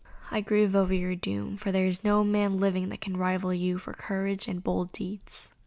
[0.31, 3.77] I grieve over your doom, for there is no man living that can rival you
[3.77, 5.53] for courage and bold deeds."